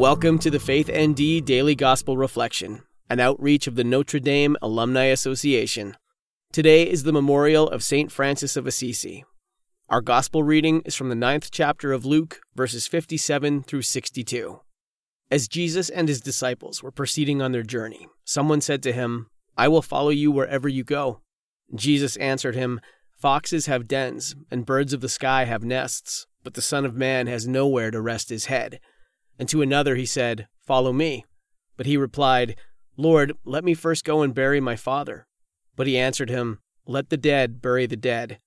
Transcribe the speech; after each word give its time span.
Welcome 0.00 0.38
to 0.38 0.50
the 0.50 0.58
Faith 0.58 0.90
ND 0.90 1.44
Daily 1.44 1.74
Gospel 1.74 2.16
Reflection, 2.16 2.84
an 3.10 3.20
outreach 3.20 3.66
of 3.66 3.74
the 3.74 3.84
Notre 3.84 4.18
Dame 4.18 4.56
Alumni 4.62 5.04
Association. 5.04 5.94
Today 6.52 6.88
is 6.88 7.02
the 7.02 7.12
memorial 7.12 7.68
of 7.68 7.84
St. 7.84 8.10
Francis 8.10 8.56
of 8.56 8.66
Assisi. 8.66 9.26
Our 9.90 10.00
gospel 10.00 10.42
reading 10.42 10.80
is 10.86 10.94
from 10.94 11.10
the 11.10 11.14
ninth 11.14 11.50
chapter 11.52 11.92
of 11.92 12.06
Luke, 12.06 12.40
verses 12.54 12.86
57 12.86 13.62
through 13.64 13.82
62. 13.82 14.60
As 15.30 15.48
Jesus 15.48 15.90
and 15.90 16.08
his 16.08 16.22
disciples 16.22 16.82
were 16.82 16.90
proceeding 16.90 17.42
on 17.42 17.52
their 17.52 17.62
journey, 17.62 18.08
someone 18.24 18.62
said 18.62 18.82
to 18.84 18.92
him, 18.92 19.26
I 19.58 19.68
will 19.68 19.82
follow 19.82 20.08
you 20.08 20.30
wherever 20.30 20.66
you 20.66 20.82
go. 20.82 21.20
Jesus 21.74 22.16
answered 22.16 22.54
him, 22.54 22.80
Foxes 23.18 23.66
have 23.66 23.86
dens, 23.86 24.34
and 24.50 24.64
birds 24.64 24.94
of 24.94 25.02
the 25.02 25.10
sky 25.10 25.44
have 25.44 25.62
nests, 25.62 26.26
but 26.42 26.54
the 26.54 26.62
Son 26.62 26.86
of 26.86 26.94
Man 26.96 27.26
has 27.26 27.46
nowhere 27.46 27.90
to 27.90 28.00
rest 28.00 28.30
his 28.30 28.46
head. 28.46 28.80
And 29.40 29.48
to 29.48 29.62
another 29.62 29.96
he 29.96 30.04
said, 30.04 30.48
Follow 30.66 30.92
me. 30.92 31.24
But 31.78 31.86
he 31.86 31.96
replied, 31.96 32.56
Lord, 32.98 33.32
let 33.46 33.64
me 33.64 33.72
first 33.72 34.04
go 34.04 34.20
and 34.20 34.34
bury 34.34 34.60
my 34.60 34.76
father. 34.76 35.26
But 35.74 35.86
he 35.86 35.96
answered 35.96 36.28
him, 36.28 36.58
Let 36.86 37.08
the 37.08 37.16
dead 37.16 37.62
bury 37.62 37.86
the 37.86 37.96
dead. 37.96 38.38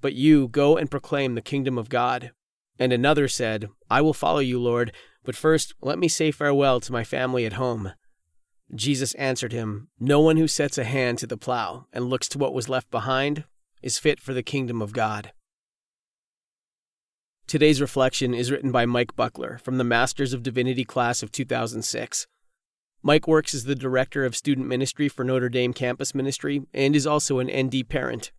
But 0.00 0.14
you 0.14 0.48
go 0.48 0.78
and 0.78 0.90
proclaim 0.90 1.34
the 1.34 1.42
kingdom 1.42 1.76
of 1.76 1.90
God. 1.90 2.30
And 2.78 2.90
another 2.90 3.28
said, 3.28 3.68
I 3.90 4.00
will 4.00 4.14
follow 4.14 4.38
you, 4.38 4.58
Lord, 4.58 4.92
but 5.24 5.36
first 5.36 5.74
let 5.82 5.98
me 5.98 6.08
say 6.08 6.30
farewell 6.30 6.80
to 6.80 6.92
my 6.92 7.04
family 7.04 7.44
at 7.44 7.52
home. 7.52 7.92
Jesus 8.74 9.12
answered 9.16 9.52
him, 9.52 9.88
No 9.98 10.20
one 10.20 10.38
who 10.38 10.48
sets 10.48 10.78
a 10.78 10.84
hand 10.84 11.18
to 11.18 11.26
the 11.26 11.36
plow 11.36 11.84
and 11.92 12.08
looks 12.08 12.28
to 12.28 12.38
what 12.38 12.54
was 12.54 12.70
left 12.70 12.90
behind 12.90 13.44
is 13.82 13.98
fit 13.98 14.18
for 14.18 14.32
the 14.32 14.42
kingdom 14.42 14.80
of 14.80 14.94
God. 14.94 15.32
Today's 17.50 17.80
reflection 17.80 18.32
is 18.32 18.52
written 18.52 18.70
by 18.70 18.86
Mike 18.86 19.16
Buckler 19.16 19.58
from 19.58 19.76
the 19.76 19.82
Masters 19.82 20.32
of 20.32 20.44
Divinity 20.44 20.84
class 20.84 21.20
of 21.20 21.32
2006. 21.32 22.28
Mike 23.02 23.26
works 23.26 23.54
as 23.54 23.64
the 23.64 23.74
director 23.74 24.24
of 24.24 24.36
student 24.36 24.68
ministry 24.68 25.08
for 25.08 25.24
Notre 25.24 25.48
Dame 25.48 25.72
Campus 25.72 26.14
Ministry 26.14 26.62
and 26.72 26.94
is 26.94 27.08
also 27.08 27.40
an 27.40 27.50
ND 27.50 27.88
parent. 27.88 28.30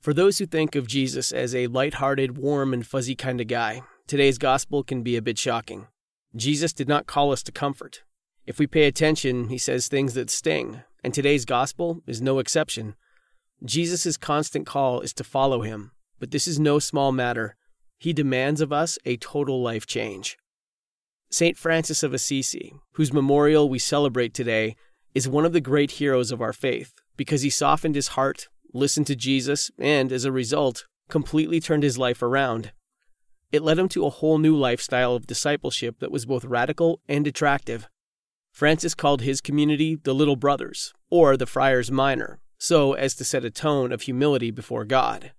For 0.00 0.12
those 0.12 0.38
who 0.38 0.46
think 0.46 0.74
of 0.74 0.88
Jesus 0.88 1.30
as 1.30 1.54
a 1.54 1.68
light-hearted, 1.68 2.36
warm, 2.36 2.74
and 2.74 2.84
fuzzy 2.84 3.14
kind 3.14 3.40
of 3.40 3.46
guy, 3.46 3.82
today's 4.08 4.38
gospel 4.38 4.82
can 4.82 5.04
be 5.04 5.14
a 5.16 5.22
bit 5.22 5.38
shocking. 5.38 5.86
Jesus 6.34 6.72
did 6.72 6.88
not 6.88 7.06
call 7.06 7.30
us 7.30 7.44
to 7.44 7.52
comfort. 7.52 8.02
If 8.44 8.58
we 8.58 8.66
pay 8.66 8.88
attention, 8.88 9.50
he 9.50 9.58
says 9.58 9.86
things 9.86 10.14
that 10.14 10.30
sting, 10.30 10.82
and 11.04 11.14
today's 11.14 11.44
gospel 11.44 12.02
is 12.08 12.20
no 12.20 12.40
exception. 12.40 12.96
Jesus' 13.64 14.16
constant 14.16 14.66
call 14.66 15.00
is 15.00 15.12
to 15.12 15.22
follow 15.22 15.60
him, 15.60 15.92
but 16.18 16.32
this 16.32 16.48
is 16.48 16.58
no 16.58 16.80
small 16.80 17.12
matter. 17.12 17.54
He 17.98 18.12
demands 18.12 18.60
of 18.60 18.72
us 18.72 18.98
a 19.04 19.16
total 19.16 19.62
life 19.62 19.86
change. 19.86 20.36
St. 21.30 21.56
Francis 21.56 22.02
of 22.02 22.14
Assisi, 22.14 22.74
whose 22.92 23.12
memorial 23.12 23.68
we 23.68 23.78
celebrate 23.78 24.32
today, 24.34 24.76
is 25.14 25.28
one 25.28 25.44
of 25.44 25.52
the 25.52 25.60
great 25.60 25.92
heroes 25.92 26.30
of 26.30 26.40
our 26.40 26.52
faith 26.52 26.92
because 27.16 27.42
he 27.42 27.50
softened 27.50 27.94
his 27.94 28.08
heart, 28.08 28.48
listened 28.72 29.06
to 29.06 29.16
Jesus, 29.16 29.70
and, 29.78 30.12
as 30.12 30.24
a 30.24 30.32
result, 30.32 30.86
completely 31.08 31.60
turned 31.60 31.82
his 31.82 31.98
life 31.98 32.22
around. 32.22 32.72
It 33.50 33.62
led 33.62 33.78
him 33.78 33.88
to 33.90 34.04
a 34.04 34.10
whole 34.10 34.38
new 34.38 34.56
lifestyle 34.56 35.14
of 35.14 35.26
discipleship 35.26 36.00
that 36.00 36.10
was 36.10 36.26
both 36.26 36.44
radical 36.44 37.00
and 37.08 37.26
attractive. 37.26 37.88
Francis 38.52 38.94
called 38.94 39.22
his 39.22 39.40
community 39.40 39.96
the 39.96 40.14
Little 40.14 40.36
Brothers, 40.36 40.92
or 41.10 41.36
the 41.36 41.46
Friars 41.46 41.90
Minor, 41.90 42.40
so 42.58 42.94
as 42.94 43.14
to 43.14 43.24
set 43.24 43.44
a 43.44 43.50
tone 43.50 43.92
of 43.92 44.02
humility 44.02 44.50
before 44.50 44.84
God. 44.84 45.32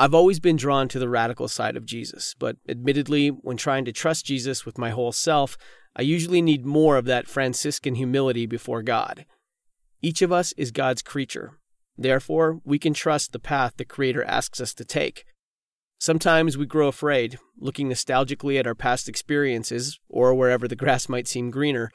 I've 0.00 0.14
always 0.14 0.40
been 0.40 0.56
drawn 0.56 0.88
to 0.88 0.98
the 0.98 1.10
radical 1.10 1.46
side 1.46 1.76
of 1.76 1.84
Jesus, 1.84 2.34
but 2.38 2.56
admittedly, 2.66 3.28
when 3.28 3.58
trying 3.58 3.84
to 3.84 3.92
trust 3.92 4.24
Jesus 4.24 4.64
with 4.64 4.78
my 4.78 4.88
whole 4.88 5.12
self, 5.12 5.58
I 5.94 6.00
usually 6.00 6.40
need 6.40 6.64
more 6.64 6.96
of 6.96 7.04
that 7.04 7.28
Franciscan 7.28 7.96
humility 7.96 8.46
before 8.46 8.80
God. 8.80 9.26
Each 10.00 10.22
of 10.22 10.32
us 10.32 10.54
is 10.56 10.70
God's 10.70 11.02
creature. 11.02 11.58
Therefore, 11.98 12.62
we 12.64 12.78
can 12.78 12.94
trust 12.94 13.32
the 13.32 13.38
path 13.38 13.74
the 13.76 13.84
Creator 13.84 14.24
asks 14.24 14.58
us 14.58 14.72
to 14.72 14.86
take. 14.86 15.26
Sometimes 15.98 16.56
we 16.56 16.64
grow 16.64 16.88
afraid, 16.88 17.38
looking 17.58 17.90
nostalgically 17.90 18.58
at 18.58 18.66
our 18.66 18.74
past 18.74 19.06
experiences 19.06 20.00
or 20.08 20.32
wherever 20.32 20.66
the 20.66 20.74
grass 20.74 21.10
might 21.10 21.28
seem 21.28 21.50
greener, 21.50 21.90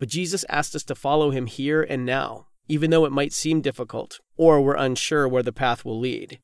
but 0.00 0.08
Jesus 0.08 0.44
asked 0.48 0.74
us 0.74 0.82
to 0.82 0.96
follow 0.96 1.30
Him 1.30 1.46
here 1.46 1.84
and 1.84 2.04
now, 2.04 2.48
even 2.66 2.90
though 2.90 3.04
it 3.04 3.12
might 3.12 3.32
seem 3.32 3.60
difficult 3.60 4.18
or 4.36 4.60
we're 4.60 4.74
unsure 4.74 5.28
where 5.28 5.44
the 5.44 5.52
path 5.52 5.84
will 5.84 6.00
lead 6.00 6.40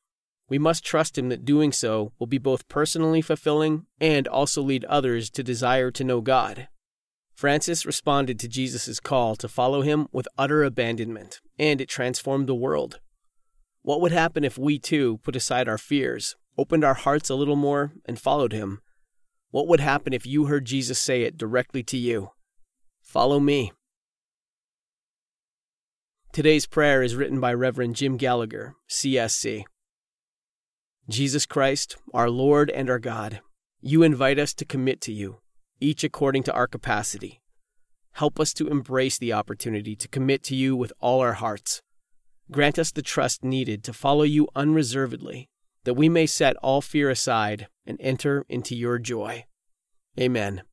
we 0.51 0.59
must 0.59 0.83
trust 0.83 1.17
Him 1.17 1.29
that 1.29 1.45
doing 1.45 1.71
so 1.71 2.11
will 2.19 2.27
be 2.27 2.37
both 2.37 2.67
personally 2.67 3.21
fulfilling 3.21 3.85
and 4.01 4.27
also 4.27 4.61
lead 4.61 4.83
others 4.83 5.29
to 5.29 5.43
desire 5.43 5.91
to 5.91 6.03
know 6.03 6.19
God. 6.19 6.67
Francis 7.33 7.85
responded 7.85 8.37
to 8.37 8.49
Jesus' 8.49 8.99
call 8.99 9.37
to 9.37 9.47
follow 9.47 9.81
him 9.81 10.09
with 10.11 10.27
utter 10.37 10.65
abandonment, 10.65 11.39
and 11.57 11.79
it 11.79 11.87
transformed 11.87 12.47
the 12.47 12.53
world. 12.53 12.99
What 13.81 14.01
would 14.01 14.11
happen 14.11 14.43
if 14.43 14.57
we 14.57 14.77
too 14.77 15.19
put 15.23 15.37
aside 15.37 15.69
our 15.69 15.77
fears, 15.77 16.35
opened 16.57 16.83
our 16.83 16.95
hearts 16.95 17.29
a 17.29 17.35
little 17.35 17.55
more, 17.55 17.93
and 18.05 18.19
followed 18.19 18.51
him? 18.51 18.81
What 19.51 19.69
would 19.69 19.79
happen 19.79 20.11
if 20.11 20.25
you 20.25 20.47
heard 20.47 20.65
Jesus 20.65 20.99
say 20.99 21.21
it 21.21 21.37
directly 21.37 21.81
to 21.83 21.97
you? 21.97 22.31
Follow 23.01 23.39
me. 23.39 23.71
Today's 26.33 26.65
prayer 26.65 27.01
is 27.01 27.15
written 27.15 27.39
by 27.39 27.53
Reverend 27.53 27.95
Jim 27.95 28.17
Gallagher, 28.17 28.75
CSC. 28.89 29.63
Jesus 31.11 31.45
Christ, 31.45 31.97
our 32.13 32.29
Lord 32.29 32.69
and 32.69 32.89
our 32.89 32.99
God, 32.99 33.41
you 33.81 34.01
invite 34.01 34.39
us 34.39 34.53
to 34.53 34.65
commit 34.65 35.01
to 35.01 35.11
you, 35.11 35.39
each 35.79 36.03
according 36.03 36.43
to 36.43 36.53
our 36.53 36.67
capacity. 36.67 37.41
Help 38.13 38.39
us 38.39 38.53
to 38.53 38.67
embrace 38.67 39.17
the 39.17 39.33
opportunity 39.33 39.95
to 39.95 40.07
commit 40.07 40.43
to 40.43 40.55
you 40.55 40.75
with 40.75 40.93
all 40.99 41.19
our 41.19 41.33
hearts. 41.33 41.81
Grant 42.49 42.79
us 42.79 42.91
the 42.91 43.01
trust 43.01 43.43
needed 43.43 43.83
to 43.83 43.93
follow 43.93 44.23
you 44.23 44.47
unreservedly, 44.55 45.49
that 45.83 45.95
we 45.95 46.07
may 46.07 46.25
set 46.25 46.55
all 46.57 46.81
fear 46.81 47.09
aside 47.09 47.67
and 47.85 47.97
enter 47.99 48.45
into 48.47 48.75
your 48.75 48.97
joy. 48.97 49.45
Amen. 50.19 50.63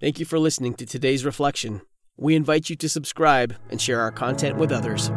Thank 0.00 0.18
you 0.18 0.26
for 0.26 0.38
listening 0.38 0.74
to 0.74 0.86
today's 0.86 1.24
reflection. 1.24 1.82
We 2.16 2.34
invite 2.34 2.70
you 2.70 2.76
to 2.76 2.88
subscribe 2.88 3.54
and 3.70 3.80
share 3.80 4.00
our 4.00 4.12
content 4.12 4.56
with 4.56 4.72
others. 4.72 5.10